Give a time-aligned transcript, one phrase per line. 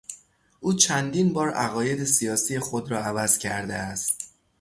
[0.59, 4.33] او چندین بار عقاید سیاسی خود را عوض کرده است.